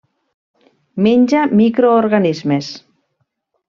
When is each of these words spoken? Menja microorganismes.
Menja 1.07 1.45
microorganismes. 1.61 2.75